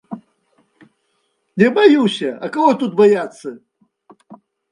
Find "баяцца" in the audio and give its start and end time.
3.01-3.47